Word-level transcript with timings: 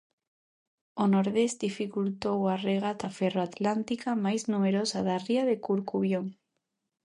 O 1.03 1.05
nordés 1.13 1.51
dificultou 1.67 2.39
a 2.53 2.55
regata 2.67 3.07
Ferroatlántica 3.17 4.09
máis 4.25 4.41
numerosa 4.51 4.99
da 5.07 5.17
ría 5.27 5.43
de 5.49 5.55
Corcubión. 5.65 6.25